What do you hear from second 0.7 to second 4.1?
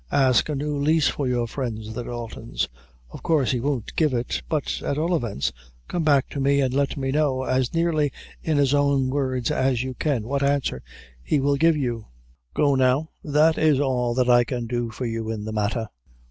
lease for your friends, the Daltons of course he won't